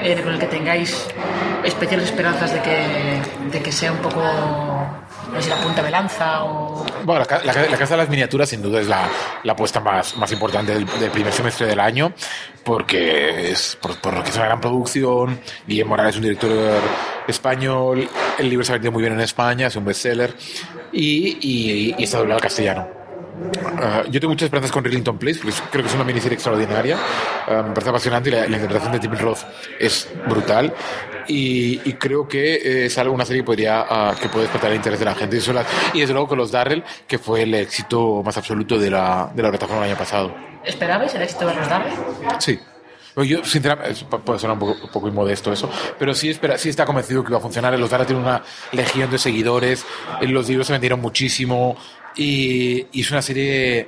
eh, 0.01 0.21
con 0.23 0.33
el 0.33 0.39
que 0.39 0.47
tengáis 0.47 1.07
especiales 1.63 2.05
esperanzas 2.07 2.53
de 2.53 2.61
que, 2.61 3.21
de 3.51 3.61
que 3.61 3.71
sea 3.71 3.91
un 3.91 3.99
poco, 3.99 4.21
no 4.21 5.41
sé 5.41 5.49
la 5.49 5.57
punta 5.57 5.83
de 5.83 5.91
lanza 5.91 6.43
o... 6.43 6.85
Bueno, 7.03 7.25
la, 7.29 7.53
la, 7.53 7.67
la 7.67 7.77
Casa 7.77 7.95
de 7.95 7.97
las 7.97 8.09
Miniaturas 8.09 8.49
sin 8.49 8.61
duda 8.61 8.79
es 8.81 8.87
la, 8.87 9.07
la 9.43 9.53
apuesta 9.53 9.79
más, 9.79 10.15
más 10.17 10.31
importante 10.31 10.73
del, 10.73 10.85
del 10.85 11.11
primer 11.11 11.33
semestre 11.33 11.67
del 11.67 11.79
año, 11.79 12.13
porque 12.63 13.51
es 13.51 13.77
por, 13.81 13.99
por 13.99 14.13
lo 14.13 14.23
que 14.23 14.29
es 14.29 14.35
una 14.35 14.45
gran 14.45 14.61
producción. 14.61 15.39
Guillermo 15.67 15.91
Morales 15.91 16.15
es 16.15 16.17
un 16.17 16.23
director 16.23 16.51
español, 17.27 18.07
el 18.37 18.49
libro 18.49 18.63
se 18.65 18.71
ha 18.71 18.75
vendido 18.75 18.91
muy 18.91 19.01
bien 19.01 19.13
en 19.13 19.21
España, 19.21 19.67
es 19.67 19.75
un 19.75 19.85
bestseller, 19.85 20.33
y, 20.91 21.37
y, 21.41 21.95
y 21.97 22.03
está 22.03 22.17
doblado 22.19 22.37
al 22.37 22.43
castellano. 22.43 22.98
Ah, 23.81 24.03
yo 24.09 24.19
tengo 24.19 24.31
muchas 24.33 24.45
esperanzas 24.47 24.71
con 24.71 24.83
Rillington 24.83 25.17
Place, 25.17 25.39
porque 25.41 25.55
creo 25.71 25.83
que 25.83 25.89
es 25.89 25.95
una 25.95 26.03
miniserie 26.03 26.35
extraordinaria. 26.35 26.97
Ah, 27.47 27.63
me 27.67 27.73
parece 27.73 27.89
apasionante 27.89 28.29
y 28.29 28.33
la, 28.33 28.39
la 28.41 28.57
interpretación 28.57 28.91
de 28.91 28.99
Tim 28.99 29.11
Roth 29.17 29.39
es 29.79 30.09
brutal. 30.27 30.73
Y, 31.27 31.79
y 31.87 31.93
creo 31.93 32.27
que 32.27 32.85
es 32.85 32.97
algo, 32.97 33.13
una 33.13 33.23
serie 33.25 33.41
que 33.43 33.45
podría 33.45 33.85
ah, 33.87 34.15
que 34.19 34.29
puede 34.29 34.43
despertar 34.43 34.71
el 34.71 34.77
interés 34.77 34.99
de 34.99 35.05
la 35.05 35.15
gente. 35.15 35.37
Y, 35.37 35.53
las- 35.53 35.67
y 35.93 35.99
desde 36.01 36.13
luego 36.13 36.27
con 36.27 36.37
los 36.37 36.51
Darrell, 36.51 36.83
que 37.07 37.19
fue 37.19 37.43
el 37.43 37.53
éxito 37.53 38.21
más 38.23 38.35
absoluto 38.37 38.77
de 38.79 38.89
la, 38.89 39.31
de 39.33 39.43
la 39.43 39.49
plataforma 39.49 39.83
el 39.85 39.91
año 39.91 39.97
pasado. 39.99 40.33
¿Esperabais 40.65 41.13
el 41.15 41.21
éxito 41.21 41.47
de 41.47 41.55
los 41.55 41.69
Darrell? 41.69 41.93
Sí. 42.39 42.59
Yo, 43.15 43.43
sinceramente, 43.43 44.05
puede 44.23 44.39
sonar 44.39 44.53
un 44.53 44.59
poco, 44.59 44.85
un 44.85 44.91
poco 44.91 45.07
inmodesto 45.09 45.51
eso, 45.51 45.69
pero 45.97 46.13
sí, 46.13 46.29
espera, 46.29 46.57
sí 46.57 46.69
está 46.69 46.85
convencido 46.85 47.21
que 47.21 47.31
va 47.33 47.39
a 47.39 47.41
funcionar. 47.41 47.77
Los 47.77 47.89
Dara 47.89 48.05
tienen 48.05 48.23
una 48.23 48.41
legión 48.71 49.11
de 49.11 49.17
seguidores, 49.17 49.83
eh, 50.21 50.27
los 50.27 50.47
libros 50.47 50.67
se 50.67 50.73
vendieron 50.73 51.01
muchísimo 51.01 51.75
y, 52.15 52.87
es 52.99 53.11
una 53.11 53.21
serie 53.21 53.87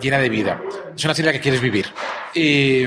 llena 0.00 0.18
de 0.18 0.28
vida. 0.28 0.60
Es 0.96 1.04
una 1.04 1.14
serie 1.14 1.32
que 1.32 1.40
quieres 1.40 1.60
vivir. 1.60 1.86
Y, 2.34 2.86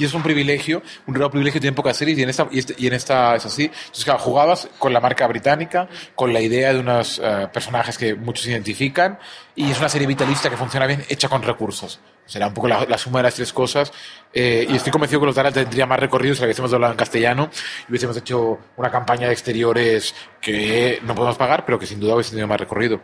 es 0.00 0.14
un 0.14 0.22
privilegio, 0.22 0.80
un 1.06 1.14
raro 1.14 1.30
privilegio, 1.30 1.60
tienen 1.60 1.74
pocas 1.74 1.96
series 1.96 2.16
y 2.18 2.22
en 2.22 2.28
esta, 2.28 2.46
y 2.52 2.58
este- 2.60 2.74
y 2.78 2.86
en 2.86 2.92
esta 2.92 3.34
es 3.34 3.46
así. 3.46 3.64
Entonces, 3.64 4.04
claro, 4.04 4.20
jugabas 4.20 4.68
con 4.78 4.92
la 4.92 5.00
marca 5.00 5.26
británica, 5.26 5.88
con 6.14 6.32
la 6.32 6.40
idea 6.40 6.72
de 6.72 6.80
unos 6.80 7.20
eh, 7.22 7.48
personajes 7.52 7.98
que 7.98 8.14
muchos 8.14 8.46
identifican 8.46 9.18
y 9.56 9.70
es 9.70 9.78
una 9.80 9.88
serie 9.88 10.06
vitalista 10.06 10.50
que 10.50 10.56
funciona 10.56 10.86
bien, 10.86 11.04
hecha 11.08 11.28
con 11.28 11.42
recursos. 11.42 11.98
Será 12.26 12.46
un 12.46 12.54
poco 12.54 12.68
la, 12.68 12.98
suma 12.98 13.20
de 13.20 13.22
las 13.24 13.34
tres 13.34 13.52
cosas. 13.52 13.90
eh, 14.32 14.66
y 14.68 14.76
estoy 14.76 14.92
convencido 14.92 15.20
que 15.20 15.26
los 15.26 15.34
Dara 15.34 15.50
tendría 15.50 15.86
más 15.86 15.98
recorrido 15.98 16.34
si 16.34 16.42
la 16.42 16.46
hubiésemos 16.46 16.70
doblado 16.70 16.92
en 16.92 16.98
castellano 16.98 17.50
y 17.88 17.90
hubiésemos 17.90 18.16
hecho 18.18 18.58
una 18.76 18.90
campaña 18.90 19.26
de 19.26 19.32
exteriores 19.32 20.14
que 20.40 21.00
no 21.02 21.14
podemos 21.14 21.36
pagar, 21.38 21.64
pero 21.64 21.78
que 21.78 21.86
sin 21.86 21.98
duda 21.98 22.14
hubiese 22.14 22.30
tenido 22.30 22.46
más 22.46 22.60
recorrido. 22.60 23.00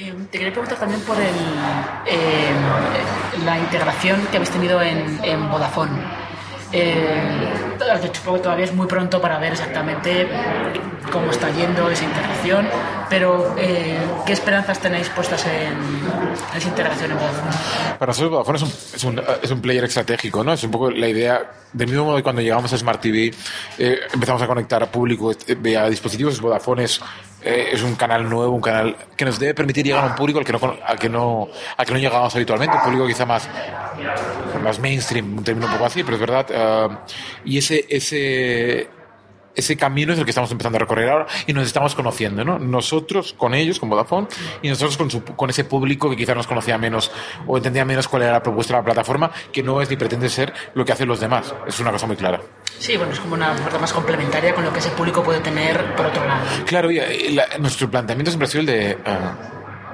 Eh, 0.00 0.14
te 0.30 0.38
quería 0.38 0.52
preguntar 0.52 0.78
también 0.78 1.00
por 1.00 1.16
el, 1.16 1.34
eh, 2.06 2.52
la 3.44 3.58
integración 3.58 4.24
que 4.30 4.36
habéis 4.36 4.50
tenido 4.50 4.80
en, 4.80 5.18
en 5.24 5.50
Vodafone. 5.50 5.90
Eh, 6.70 7.67
supongo 8.12 8.36
que 8.38 8.42
todavía 8.42 8.64
es 8.64 8.74
muy 8.74 8.86
pronto 8.86 9.20
para 9.20 9.38
ver 9.38 9.52
exactamente 9.52 10.26
cómo 11.12 11.30
está 11.30 11.50
yendo 11.50 11.90
esa 11.90 12.04
integración, 12.04 12.68
pero 13.08 13.54
eh, 13.58 13.98
¿qué 14.26 14.32
esperanzas 14.32 14.78
tenéis 14.78 15.08
puestas 15.10 15.44
en, 15.46 15.76
esa 16.56 16.68
integración 16.68 17.12
en 17.12 17.18
Vodafone? 17.18 17.96
Para 17.98 18.10
nosotros 18.10 18.30
Vodafone 18.30 18.56
es 18.58 18.62
un, 18.62 18.68
es, 18.94 19.04
un, 19.04 19.22
es 19.42 19.50
un 19.50 19.60
player 19.60 19.84
estratégico, 19.84 20.44
¿no? 20.44 20.52
Es 20.52 20.62
un 20.64 20.70
poco 20.70 20.90
la 20.90 21.08
idea, 21.08 21.50
del 21.72 21.88
mismo 21.88 22.04
modo 22.04 22.16
que 22.16 22.22
cuando 22.22 22.42
llegamos 22.42 22.72
a 22.72 22.78
Smart 22.78 23.00
TV, 23.00 23.32
eh, 23.78 24.00
empezamos 24.12 24.42
a 24.42 24.46
conectar 24.46 24.82
a 24.82 24.90
público 24.90 25.32
eh, 25.32 25.54
vía 25.54 25.88
dispositivos, 25.88 26.40
Vodafone 26.40 26.84
es, 26.84 27.00
eh, 27.42 27.70
es 27.72 27.82
un 27.82 27.94
canal 27.94 28.28
nuevo, 28.28 28.52
un 28.52 28.60
canal 28.60 28.96
que 29.16 29.24
nos 29.24 29.38
debe 29.38 29.54
permitir 29.54 29.86
llegar 29.86 30.04
a 30.04 30.08
un 30.08 30.14
público 30.14 30.40
al 30.40 30.44
que 30.44 30.52
no, 30.52 30.76
al 30.84 30.98
que 30.98 31.08
no, 31.08 31.48
al 31.76 31.86
que 31.86 31.92
no 31.92 31.98
llegamos 31.98 32.34
habitualmente, 32.34 32.76
un 32.76 32.82
público 32.82 33.06
quizá 33.06 33.24
más, 33.24 33.48
más 34.62 34.78
mainstream, 34.78 35.38
un 35.38 35.44
término 35.44 35.66
un 35.66 35.72
poco 35.72 35.84
así, 35.84 36.02
pero 36.02 36.16
es 36.16 36.20
verdad. 36.20 36.46
eh, 36.50 36.88
y 37.44 37.58
ese, 37.74 37.86
ese, 37.88 38.88
ese 39.54 39.76
camino 39.76 40.12
es 40.12 40.18
el 40.18 40.24
que 40.24 40.30
estamos 40.30 40.50
empezando 40.52 40.76
a 40.76 40.80
recorrer 40.80 41.08
ahora 41.10 41.26
y 41.46 41.52
nos 41.52 41.66
estamos 41.66 41.94
conociendo, 41.94 42.44
¿no? 42.44 42.58
Nosotros 42.58 43.32
con 43.36 43.54
ellos, 43.54 43.80
con 43.80 43.88
Vodafone, 43.90 44.28
y 44.62 44.68
nosotros 44.68 44.96
con, 44.96 45.10
su- 45.10 45.24
con 45.24 45.50
ese 45.50 45.64
público 45.64 46.08
que 46.08 46.16
quizás 46.16 46.36
nos 46.36 46.46
conocía 46.46 46.78
menos 46.78 47.10
o 47.46 47.56
entendía 47.56 47.84
menos 47.84 48.06
cuál 48.08 48.22
era 48.22 48.32
la 48.32 48.42
propuesta 48.42 48.74
de 48.74 48.80
la 48.80 48.84
plataforma, 48.84 49.30
que 49.52 49.62
no 49.62 49.80
es 49.82 49.90
ni 49.90 49.96
pretende 49.96 50.28
ser 50.28 50.52
lo 50.74 50.84
que 50.84 50.92
hacen 50.92 51.08
los 51.08 51.18
demás. 51.20 51.52
Es 51.66 51.80
una 51.80 51.90
cosa 51.90 52.06
muy 52.06 52.16
clara. 52.16 52.40
Sí, 52.78 52.96
bueno, 52.96 53.12
es 53.12 53.18
como 53.20 53.34
una 53.34 53.50
oferta 53.52 53.78
más 53.78 53.92
complementaria 53.92 54.54
con 54.54 54.64
lo 54.64 54.72
que 54.72 54.78
ese 54.78 54.90
público 54.90 55.22
puede 55.22 55.40
tener 55.40 55.94
por 55.96 56.06
otro 56.06 56.24
lado. 56.24 56.44
Claro, 56.64 56.90
y, 56.90 56.98
y 57.00 57.32
la- 57.32 57.58
nuestro 57.58 57.90
planteamiento 57.90 58.30
siempre 58.30 58.46
ha 58.46 58.50
sido 58.50 58.60
el 58.60 58.66
de 58.66 58.90
eh, 58.92 58.98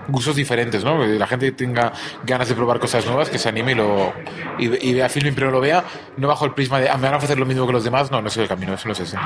gustos 0.08 0.37
diferentes, 0.37 0.84
¿no? 0.84 1.00
Que 1.00 1.18
la 1.18 1.26
gente 1.26 1.52
tenga 1.52 1.92
ganas 2.25 2.49
de 2.49 2.54
probar 2.54 2.78
cosas 2.78 3.06
nuevas, 3.06 3.30
que 3.30 3.38
se 3.38 3.49
anime 3.49 3.73
y, 3.73 3.75
lo, 3.75 4.12
y, 4.58 4.90
y 4.90 4.94
vea 4.94 5.08
filming, 5.08 5.34
pero 5.34 5.50
lo 5.50 5.61
vea 5.61 5.84
no 6.16 6.28
bajo 6.28 6.44
el 6.44 6.52
prisma 6.52 6.80
de, 6.80 6.88
ah, 6.88 6.96
me 6.96 7.04
van 7.04 7.14
a 7.14 7.16
ofrecer 7.16 7.38
lo 7.38 7.46
mismo 7.46 7.66
que 7.66 7.73
los 7.73 7.84
demás. 7.84 8.11
No, 8.11 8.20
no 8.20 8.28
es 8.28 8.37
el 8.37 8.49
camino, 8.49 8.75
eso 8.75 8.88
no 8.88 8.92
es 8.92 9.00
ese. 9.00 9.16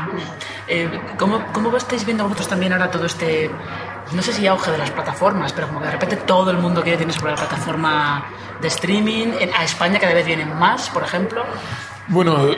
Eh, 0.67 0.89
¿cómo, 1.19 1.43
¿Cómo 1.53 1.77
estáis 1.77 2.05
viendo 2.05 2.25
vosotros 2.25 2.49
también 2.49 2.73
ahora 2.73 2.91
todo 2.91 3.07
este, 3.07 3.51
no 4.13 4.23
sé 4.23 4.33
si 4.33 4.47
auge 4.47 4.71
de 4.71 4.79
las 4.79 4.91
plataformas, 4.91 5.53
pero 5.53 5.69
como 5.69 5.81
que 5.81 5.87
de 5.87 5.93
repente 5.93 6.17
todo 6.17 6.51
el 6.51 6.59
mundo 6.59 6.83
quiere 6.83 6.99
tener 6.99 7.15
sobre 7.15 7.33
la 7.33 7.37
plataforma 7.37 8.25
de 8.61 8.69
streaming, 8.69 9.29
a 9.57 9.65
España 9.65 9.99
cada 9.99 10.15
vez 10.15 10.27
vienen 10.27 10.57
más, 10.59 10.89
por 10.91 11.03
ejemplo? 11.03 11.45
Bueno, 12.09 12.49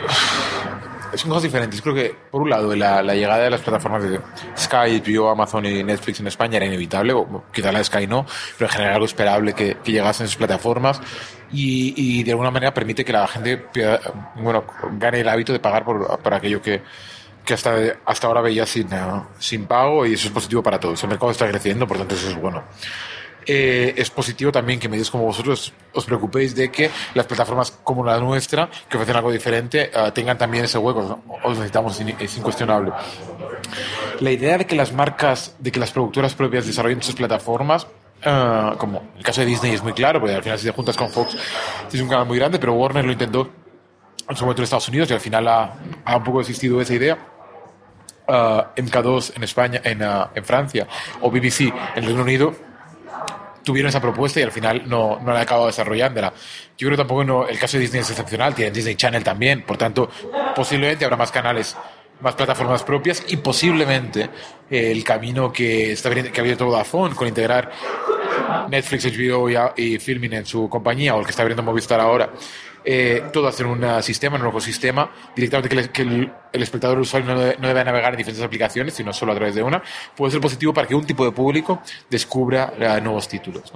son 1.15 1.31
cosas 1.31 1.43
diferentes. 1.45 1.81
Creo 1.83 1.95
que, 1.95 2.15
por 2.31 2.43
un 2.43 2.51
lado, 2.51 2.75
la, 2.75 3.03
la 3.03 3.15
llegada 3.15 3.45
de 3.45 3.51
las 3.51 3.61
plataformas 3.61 4.03
de 4.03 4.21
Sky, 4.57 5.03
HBO, 5.05 5.31
Amazon 5.31 5.65
y 5.67 5.83
Netflix 5.83 6.21
en 6.21 6.27
España 6.27 6.57
era 6.57 6.67
inevitable, 6.67 7.13
o 7.13 7.45
quizá 7.53 7.73
la 7.73 7.79
de 7.79 7.85
Sky 7.85 8.07
no, 8.07 8.25
pero 8.59 8.69
en 8.69 8.73
general 8.73 8.95
algo 8.95 9.07
esperable 9.07 9.53
que, 9.53 9.77
que 9.83 9.93
llegasen 9.93 10.27
esas 10.27 10.37
plataformas 10.37 11.01
y, 11.53 11.95
y 11.97 12.23
de 12.23 12.31
alguna 12.33 12.51
manera 12.51 12.73
permite 12.73 13.05
que 13.05 13.13
la 13.13 13.27
gente 13.27 13.67
bueno, 14.37 14.65
gane 14.93 15.21
el 15.21 15.29
hábito 15.29 15.53
de 15.53 15.59
pagar 15.59 15.85
por, 15.85 16.21
por 16.21 16.35
aquello 16.35 16.61
que, 16.63 16.83
que 17.45 17.55
hasta, 17.55 17.75
hasta 18.05 18.27
ahora 18.27 18.43
veía 18.43 18.67
sin, 18.67 18.93
eh, 18.93 19.23
sin 19.39 19.67
pago 19.67 20.07
y 20.07 20.15
eso 20.15 20.29
es 20.29 20.33
positivo 20.33 20.63
para 20.63 20.79
todos. 20.79 21.03
El 21.03 21.11
mercado 21.11 21.33
está 21.33 21.49
creciendo, 21.49 21.87
por 21.87 21.99
tanto 21.99 22.15
eso 22.15 22.29
es 22.29 22.37
bueno. 22.37 22.63
Eh, 23.47 23.95
es 23.97 24.11
positivo 24.11 24.53
también 24.53 24.79
que 24.79 24.89
medios 24.89 25.11
como 25.11 25.25
vosotros 25.25 25.73
os 25.93 26.05
preocupéis 26.05 26.55
de 26.55 26.71
que 26.71 26.91
las 27.15 27.27
plataformas 27.27 27.71
como 27.83 28.05
la 28.05 28.19
nuestra, 28.19 28.69
que 28.89 28.97
ofrecen 28.97 29.17
algo 29.17 29.33
diferente, 29.33 29.91
eh, 29.93 30.13
tengan 30.13 30.39
también 30.39 30.65
ese 30.65 30.79
hueco. 30.79 31.03
¿no? 31.03 31.35
Os 31.43 31.57
necesitamos, 31.57 32.01
es 32.01 32.37
incuestionable. 32.37 32.93
La 34.21 34.31
idea 34.31 34.59
de 34.59 34.67
que 34.67 34.77
las 34.77 34.93
marcas, 34.93 35.57
de 35.59 35.73
que 35.73 35.81
las 35.81 35.93
productoras 35.93 36.35
propias 36.35 36.67
desarrollen 36.67 37.03
sus 37.03 37.15
plataformas, 37.15 37.87
eh, 38.23 38.73
como 38.77 39.03
el 39.17 39.25
caso 39.25 39.41
de 39.41 39.47
Disney 39.47 39.73
es 39.73 39.83
muy 39.83 39.93
claro, 39.93 40.21
porque 40.21 40.35
al 40.35 40.43
final 40.43 40.59
si 40.59 40.67
te 40.67 40.73
juntas 40.73 40.97
con 40.97 41.09
Fox 41.11 41.37
es 41.91 42.01
un 42.01 42.09
canal 42.09 42.27
muy 42.27 42.39
grande, 42.39 42.59
pero 42.59 42.75
Warner 42.75 43.05
lo 43.05 43.13
intentó 43.13 43.49
en 44.29 44.37
su 44.37 44.45
momento 44.45 44.61
en 44.61 44.65
Estados 44.65 44.89
Unidos 44.89 45.11
y 45.11 45.15
al 45.15 45.21
final 45.21 45.49
ha, 45.49 45.75
ha 46.05 46.17
un 46.17 46.25
poco 46.25 46.41
existido 46.41 46.81
esa 46.81 46.95
idea. 46.95 47.19
Uh, 48.29 48.63
MK2 48.77 49.33
en 49.35 49.43
España, 49.43 49.81
en, 49.83 50.03
uh, 50.03 50.29
en 50.33 50.45
Francia, 50.45 50.87
o 51.21 51.33
BBC 51.33 51.63
en 51.63 51.73
el 51.97 52.05
Reino 52.05 52.23
Unido, 52.23 52.55
tuvieron 53.71 53.89
esa 53.89 54.01
propuesta 54.01 54.41
y 54.41 54.43
al 54.43 54.51
final 54.51 54.83
no, 54.89 55.21
no 55.21 55.33
la 55.33 55.37
han 55.37 55.43
acabado 55.43 55.67
desarrollándola. 55.67 56.33
Yo 56.77 56.89
creo 56.89 56.97
tampoco 56.97 57.25
no, 57.25 57.47
el 57.47 57.59
caso 57.59 57.77
de 57.77 57.83
Disney 57.83 58.01
es 58.01 58.11
excepcional, 58.11 58.55
tienen 58.55 58.75
Disney 58.75 58.97
Channel 58.97 59.23
también, 59.23 59.63
por 59.63 59.77
tanto, 59.77 60.11
posiblemente 60.57 61.05
habrá 61.05 61.17
más 61.17 61.31
canales, 61.31 61.77
más 62.21 62.35
plataformas 62.35 62.83
propias 62.83 63.23
y 63.29 63.37
posiblemente 63.37 64.29
eh, 64.69 64.91
el 64.91 65.05
camino 65.05 65.53
que 65.53 65.93
está 65.93 66.11
que 66.11 66.33
ha 66.37 66.41
abierto 66.41 66.67
Vodafone 66.67 67.15
con 67.15 67.29
integrar 67.29 67.71
Netflix, 68.69 69.07
HBO 69.07 69.49
y, 69.49 69.57
y 69.77 69.99
Filming 69.99 70.33
en 70.35 70.47
su 70.47 70.69
compañía, 70.69 71.15
o 71.15 71.21
el 71.21 71.25
que 71.25 71.31
está 71.31 71.43
abriendo 71.43 71.63
Movistar 71.63 72.01
ahora, 72.01 72.31
eh, 72.85 73.25
todo 73.33 73.49
hacer 73.49 73.67
un 73.67 73.85
sistema, 74.03 74.39
un 74.39 74.47
ecosistema, 74.47 75.11
directamente 75.35 75.91
que, 75.91 76.03
el, 76.03 76.33
espectador 76.53 76.97
el 76.97 77.03
usuario 77.03 77.35
no 77.35 77.41
debe, 77.41 77.85
navegar 77.85 78.13
en 78.13 78.19
diferentes 78.19 78.45
aplicaciones, 78.45 78.95
sino 78.95 79.13
solo 79.13 79.33
a 79.33 79.35
través 79.35 79.55
de 79.55 79.63
una, 79.63 79.83
puede 80.17 80.33
ser 80.33 80.41
positivo 80.41 80.73
para 80.73 80.87
que 80.87 80.95
un 80.95 81.05
tipo 81.05 81.25
de 81.25 81.33
público 81.33 81.83
descubra 82.09 82.73
eh, 82.79 83.01
nuevos 83.01 83.29
títulos. 83.29 83.73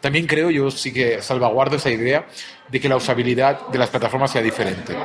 También 0.00 0.26
creo, 0.26 0.50
yo 0.50 0.70
sí 0.70 0.92
que 0.92 1.20
salvaguardo 1.20 1.76
esa 1.76 1.90
idea 1.90 2.26
de 2.68 2.80
que 2.80 2.88
la 2.88 2.96
usabilidad 2.96 3.68
de 3.68 3.78
las 3.78 3.90
plataformas 3.90 4.30
sea 4.30 4.40
diferente. 4.40 4.96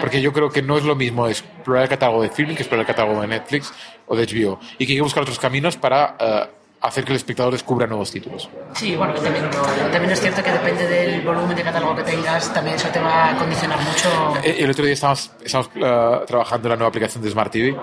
Porque 0.00 0.20
yo 0.20 0.32
creo 0.32 0.50
que 0.50 0.60
no 0.60 0.76
es 0.76 0.84
lo 0.84 0.94
mismo 0.94 1.26
explorar 1.26 1.84
el 1.84 1.88
catálogo 1.88 2.22
de 2.22 2.28
Filming 2.28 2.56
que 2.56 2.62
explorar 2.62 2.82
el 2.82 2.94
catálogo 2.94 3.22
de 3.22 3.28
Netflix 3.28 3.72
o 4.06 4.14
de 4.14 4.26
HBO. 4.26 4.60
Y 4.76 4.84
que 4.84 4.92
hay 4.92 4.98
que 4.98 5.02
buscar 5.02 5.22
otros 5.22 5.38
caminos 5.38 5.76
para... 5.76 6.16
eh, 6.20 6.61
hacer 6.82 7.04
que 7.04 7.12
el 7.12 7.16
espectador 7.16 7.52
descubra 7.52 7.86
nuevos 7.86 8.10
títulos. 8.10 8.48
Sí, 8.74 8.96
bueno, 8.96 9.14
también, 9.14 9.48
también 9.50 10.10
es 10.10 10.20
cierto 10.20 10.42
que 10.42 10.50
depende 10.50 10.86
del 10.86 11.20
volumen 11.22 11.56
de 11.56 11.62
catálogo 11.62 11.94
que 11.96 12.02
tengas, 12.02 12.52
también 12.52 12.76
eso 12.76 12.88
te 12.88 12.98
va 13.00 13.30
a 13.30 13.36
condicionar 13.36 13.78
mucho. 13.80 14.08
Eh, 14.42 14.56
El 14.58 14.70
otro 14.70 14.84
día 14.84 14.94
estábamos, 14.94 15.30
estábamos 15.44 15.70
uh, 15.76 16.26
trabajando 16.26 16.68
en 16.68 16.70
la 16.70 16.76
nueva 16.76 16.88
aplicación 16.88 17.22
de 17.22 17.30
Smart 17.30 17.52
TV 17.52 17.76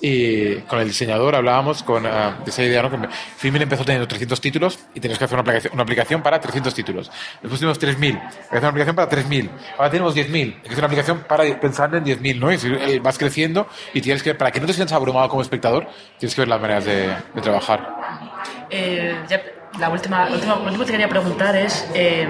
y 0.00 0.56
con 0.62 0.78
el 0.78 0.88
diseñador 0.88 1.34
hablábamos 1.34 1.82
con, 1.82 2.06
uh, 2.06 2.08
de 2.44 2.50
esa 2.50 2.62
idea, 2.62 2.82
¿no? 2.82 2.90
que 2.90 3.08
Filmin 3.36 3.62
empezó 3.62 3.84
teniendo 3.84 4.06
300 4.06 4.40
títulos 4.40 4.78
y 4.94 5.00
tenías 5.00 5.18
que 5.18 5.24
hacer 5.24 5.34
una 5.34 5.42
aplicación, 5.42 5.72
una 5.74 5.82
aplicación 5.82 6.22
para 6.22 6.40
300 6.40 6.72
títulos. 6.74 7.10
Después 7.42 7.60
tuvimos 7.60 7.80
3.000, 7.80 8.04
hay 8.04 8.20
que 8.20 8.56
hacer 8.56 8.60
una 8.60 8.68
aplicación 8.68 8.96
para 8.96 9.10
3.000. 9.10 9.50
Ahora 9.78 9.90
tenemos 9.90 10.14
10.000, 10.14 10.32
hay 10.32 10.52
que 10.60 10.68
hacer 10.68 10.78
una 10.78 10.86
aplicación 10.86 11.24
para 11.26 11.60
pensando 11.60 11.96
en 11.96 12.04
10.000, 12.04 12.38
¿no? 12.38 12.52
Y 12.52 12.98
vas 13.00 13.18
creciendo 13.18 13.66
y 13.92 14.00
tienes 14.00 14.22
que, 14.22 14.34
para 14.34 14.52
que 14.52 14.60
no 14.60 14.66
te 14.66 14.74
sientas 14.74 14.94
abrumado 14.94 15.28
como 15.28 15.42
espectador, 15.42 15.88
tienes 16.18 16.34
que 16.34 16.40
ver 16.42 16.48
las 16.48 16.60
maneras 16.60 16.84
de, 16.84 17.08
de 17.34 17.40
trabajar. 17.40 18.33
Eh, 18.70 19.16
ya, 19.28 19.40
la, 19.78 19.88
última, 19.88 20.24
la, 20.24 20.30
lo 20.30 20.34
último 20.36 20.78
que 20.80 20.84
te 20.86 20.92
quería 20.92 21.08
preguntar 21.08 21.56
es, 21.56 21.88
eh, 21.94 22.26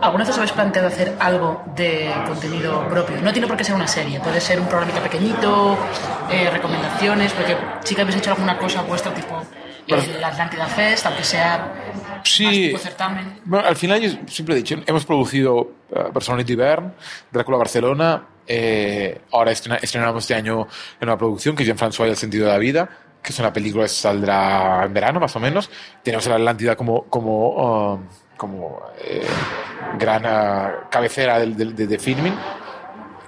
¿alguna 0.00 0.24
vez 0.24 0.30
os 0.30 0.36
habéis 0.38 0.52
planteado 0.52 0.88
hacer 0.88 1.14
algo 1.20 1.62
de 1.76 2.10
contenido 2.26 2.86
propio? 2.88 3.16
No 3.22 3.32
tiene 3.32 3.46
por 3.48 3.56
qué 3.56 3.64
ser 3.64 3.74
una 3.74 3.86
serie, 3.88 4.18
puede 4.20 4.40
ser 4.40 4.60
un 4.60 4.66
programita 4.66 5.00
pequeñito, 5.02 5.76
eh, 6.30 6.48
recomendaciones, 6.50 7.32
porque 7.32 7.56
sí 7.84 7.94
que 7.94 8.02
habéis 8.02 8.16
hecho 8.18 8.30
alguna 8.30 8.56
cosa 8.58 8.82
vuestra, 8.82 9.12
tipo 9.14 9.42
el 9.88 10.24
Atlántida 10.24 10.66
Fest, 10.66 11.06
aunque 11.06 11.24
sea 11.24 11.72
Sí. 12.22 12.72
certamen. 12.78 13.40
Bueno, 13.44 13.66
al 13.66 13.76
final 13.76 14.00
yo 14.00 14.10
siempre 14.28 14.54
he 14.54 14.58
dicho, 14.58 14.76
hemos 14.86 15.04
producido 15.04 15.56
uh, 15.90 16.12
Personality 16.12 16.54
Bern, 16.54 16.94
Drácula 17.32 17.58
Barcelona, 17.58 18.22
eh, 18.46 19.20
ahora 19.32 19.50
estrena- 19.50 19.78
estrenamos 19.82 20.22
este 20.22 20.34
año 20.34 20.66
en 21.00 21.08
una 21.08 21.18
producción 21.18 21.56
que 21.56 21.64
es 21.64 21.68
Jean-François 21.68 22.06
y 22.06 22.10
el 22.10 22.16
sentido 22.16 22.46
de 22.46 22.52
la 22.52 22.58
vida, 22.58 22.88
que 23.22 23.32
es 23.32 23.38
una 23.38 23.52
película 23.52 23.84
que 23.84 23.88
saldrá 23.88 24.84
en 24.84 24.92
verano 24.92 25.20
más 25.20 25.34
o 25.36 25.40
menos. 25.40 25.70
Tenemos 26.02 26.26
la 26.26 26.34
Atlántida 26.36 26.76
como, 26.76 27.04
como, 27.04 27.92
uh, 27.94 28.00
como 28.36 28.80
eh, 28.98 29.26
gran 29.98 30.24
uh, 30.24 30.88
cabecera 30.90 31.38
del- 31.38 31.56
de, 31.76 31.86
de 31.86 31.98
filming. 31.98 32.34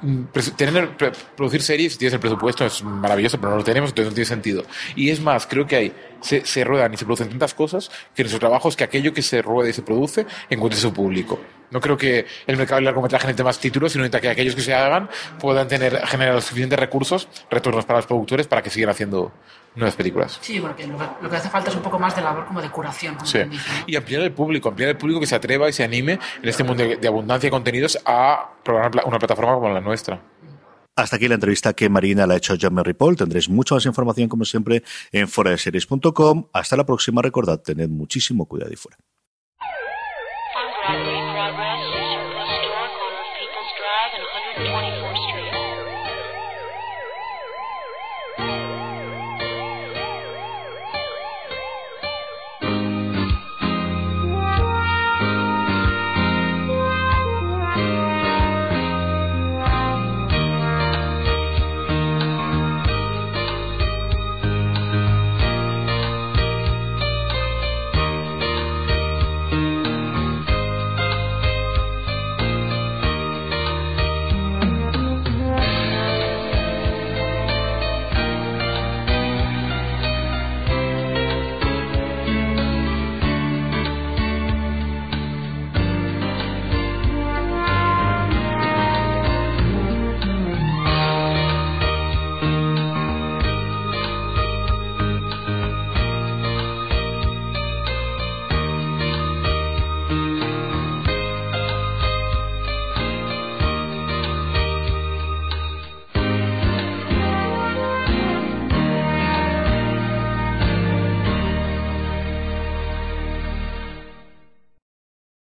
Mm, 0.03 0.25
tener, 0.57 0.91
producir 1.37 1.63
series 1.63 1.93
si 1.93 1.99
tienes 1.99 2.15
el 2.15 2.21
presupuesto 2.21 2.67
es 2.67 2.83
maravilloso, 2.83 3.39
pero 3.39 3.53
no 3.53 3.57
lo 3.59 3.65
tenemos, 3.65 3.91
entonces 3.91 4.11
no 4.11 4.15
tiene 4.15 4.27
sentido. 4.27 4.65
Y 4.97 5.11
es 5.11 5.21
más, 5.21 5.47
creo 5.47 5.67
que 5.67 5.77
hay, 5.77 5.93
se, 6.25 6.45
se 6.45 6.65
ruedan 6.65 6.93
y 6.95 6.97
se 6.97 7.05
producen 7.05 7.29
tantas 7.29 7.55
cosas 7.55 7.91
que 8.15 8.23
nuestro 8.23 8.41
trabajo 8.41 8.69
es 8.69 8.77
que 8.77 8.85
aquello 8.85 9.13
que 9.13 9.23
se 9.23 9.43
rueda 9.43 9.69
y 9.69 9.73
se 9.73 9.83
produce 9.83 10.27
encuentre 10.51 10.81
su 10.81 10.93
público. 10.93 11.39
No 11.71 11.81
creo 11.81 11.97
que 11.97 12.25
el 12.47 12.57
mercado 12.57 12.77
del 12.77 12.85
largometraje 12.85 13.27
necesite 13.27 13.43
más 13.45 13.59
títulos, 13.59 13.93
sino 13.93 14.09
que 14.09 14.29
aquellos 14.29 14.55
que 14.55 14.61
se 14.63 14.73
hagan 14.75 15.09
puedan 15.41 15.67
tener, 15.67 16.07
generar 16.07 16.35
los 16.35 16.45
suficientes 16.45 16.79
recursos, 16.79 17.29
retornos 17.51 17.85
para 17.85 17.99
los 17.99 18.07
productores 18.07 18.47
para 18.47 18.63
que 18.63 18.71
sigan 18.71 18.91
haciendo 18.91 19.33
nuevas 19.75 19.97
películas. 19.97 20.39
Sí, 20.41 20.61
porque 20.61 20.87
lo 20.87 20.97
que, 20.97 21.05
lo 21.23 21.29
que 21.29 21.37
hace 21.37 21.49
falta 21.49 21.71
es 21.71 21.77
un 21.77 21.83
poco 21.83 21.99
más 21.99 22.15
de 22.15 22.23
labor 22.23 22.47
como 22.47 22.63
de 22.63 22.71
curación, 22.71 23.15
como 23.17 23.27
Sí. 23.27 23.39
quien 23.39 23.51
dice, 23.51 23.71
¿no? 23.73 23.85
Y 23.89 23.97
ampliar 23.97 24.23
el 24.23 24.33
público, 24.33 24.69
ampliar 24.69 24.91
el 24.91 24.97
público 24.97 25.19
que 25.21 25.27
se 25.27 25.35
atreva 25.35 25.69
y 25.69 25.73
se 25.73 25.83
anime 25.83 26.21
en 26.43 26.49
este 26.49 26.63
mundo 26.63 26.85
de, 26.85 26.97
de 26.97 27.09
abundancia 27.09 27.49
de 27.49 27.51
contenidos 27.51 27.99
a 28.07 28.51
pla- 28.63 29.03
una 29.05 29.19
plataforma 29.19 29.55
como 29.55 29.69
la 29.71 29.81
nuestra. 29.81 30.21
Hasta 30.97 31.17
aquí 31.17 31.27
la 31.27 31.35
entrevista 31.35 31.73
que 31.73 31.89
Marina 31.89 32.27
le 32.27 32.35
ha 32.35 32.37
hecho 32.37 32.53
a 32.53 32.57
John 32.61 32.81
Paul. 32.97 33.17
Tendréis 33.17 33.49
mucha 33.49 33.75
más 33.75 33.85
información, 33.87 34.29
como 34.29 34.45
siempre, 34.45 34.85
en 35.11 35.27
foradeseries.com. 35.29 36.49
Hasta 36.53 36.77
la 36.77 36.87
próxima. 36.87 37.21
Recordad, 37.21 37.61
tened 37.61 37.89
muchísimo 37.89 38.47
cuidado 38.47 38.73
y 38.73 38.77
fuera. 38.77 38.99